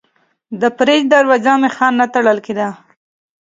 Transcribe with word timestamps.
د 0.61 0.63
فریج 0.77 1.03
دروازه 1.13 1.53
مې 1.61 1.69
ښه 1.75 1.87
نه 1.99 2.05
تړل 2.13 2.37
کېده. 2.45 2.69